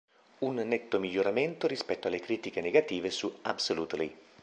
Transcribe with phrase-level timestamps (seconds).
[0.39, 4.17] Un netto miglioramento rispetto alle critiche negative su "Absolutely".